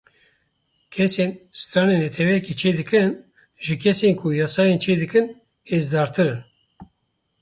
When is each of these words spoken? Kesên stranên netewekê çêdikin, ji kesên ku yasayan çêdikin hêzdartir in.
Kesên 0.93 1.31
stranên 1.59 1.99
netewekê 2.03 2.53
çêdikin, 2.61 3.11
ji 3.65 3.75
kesên 3.83 4.13
ku 4.19 4.27
yasayan 4.41 4.79
çêdikin 4.83 5.25
hêzdartir 5.69 6.27
in. 6.33 6.39